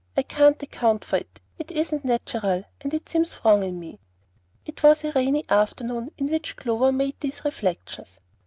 [0.17, 1.39] I can't account for it.
[1.59, 3.99] It isn't natural, and it seems wrong in me."
[4.65, 8.19] It was a rainy afternoon in which Clover made these reflections.